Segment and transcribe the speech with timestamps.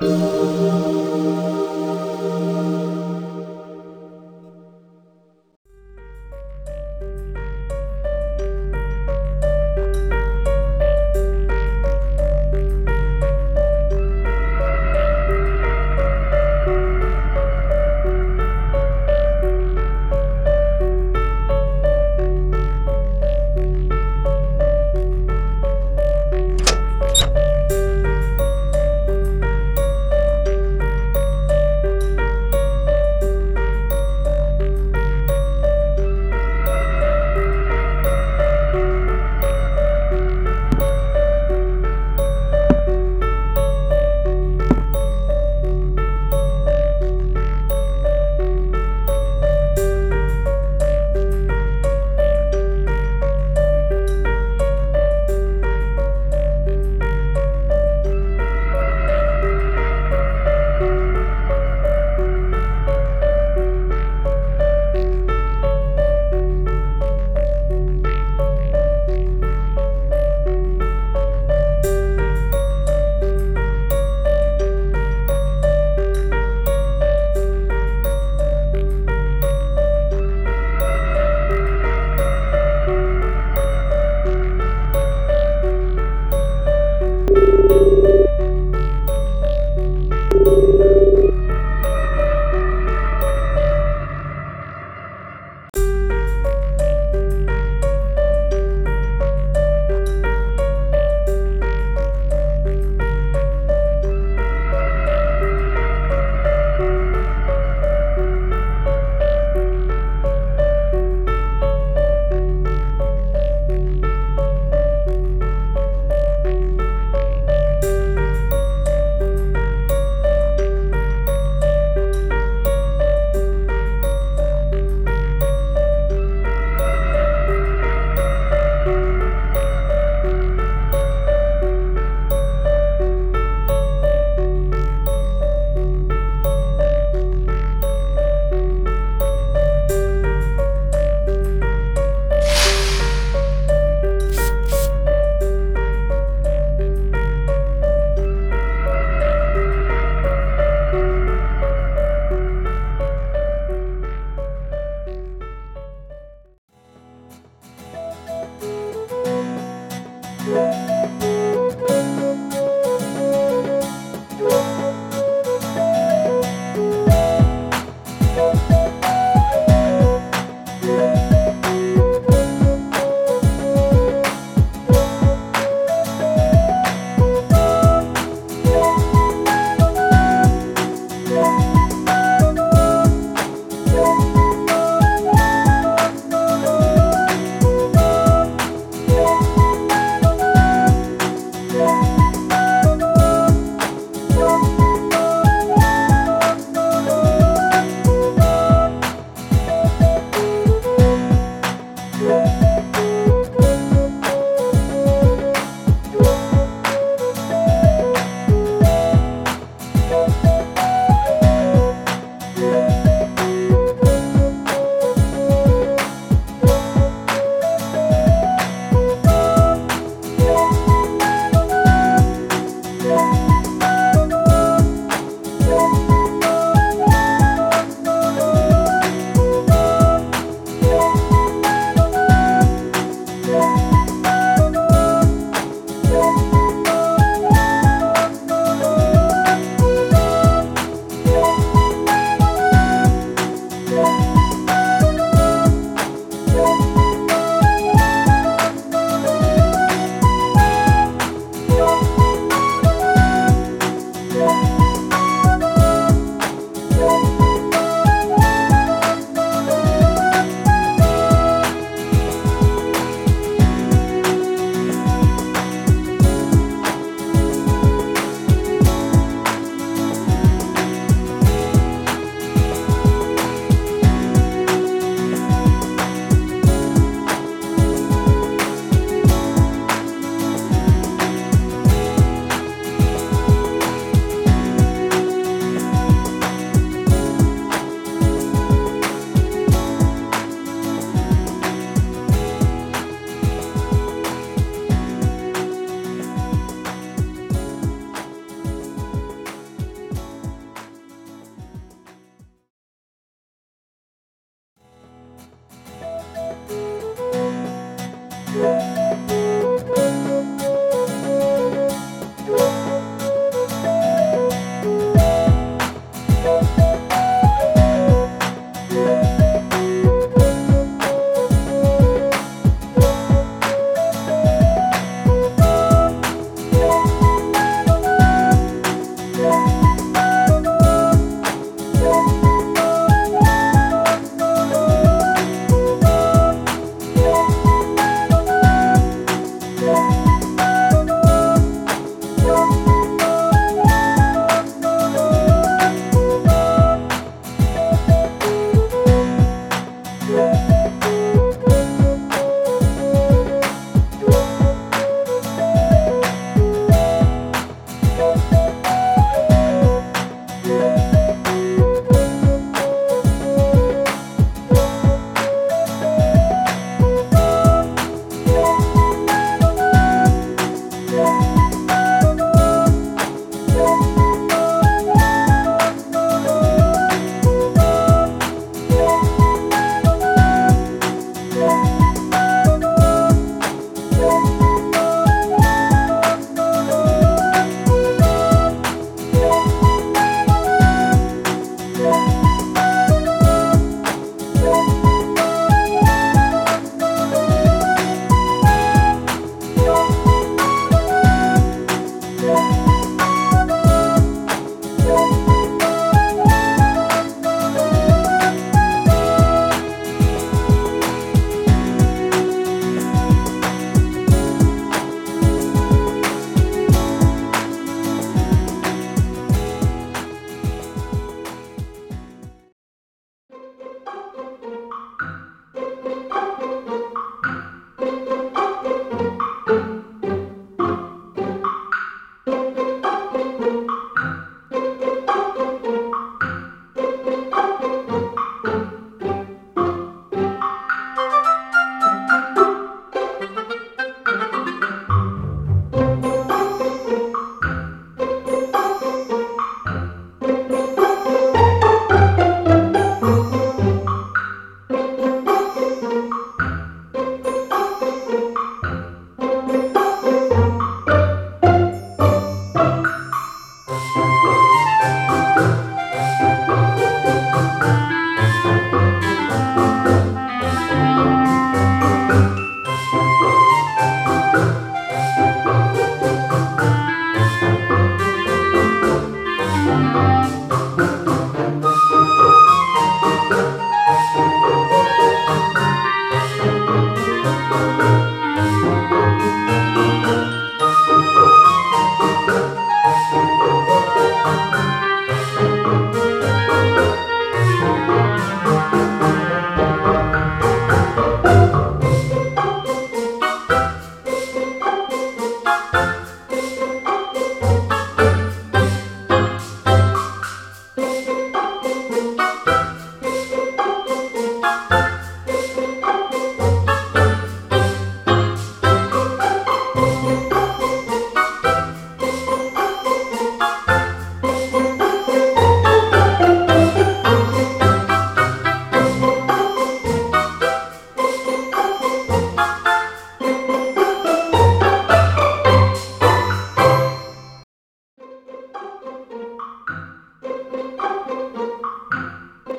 [0.00, 1.03] 了。